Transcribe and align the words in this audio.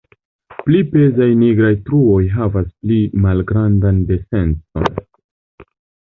Pli 0.67 0.77
pezaj 0.93 1.27
nigraj 1.41 1.69
truoj 1.89 2.21
havas 2.39 2.65
pli 2.73 2.97
malgrandan 3.27 4.01
densecon. 4.09 4.59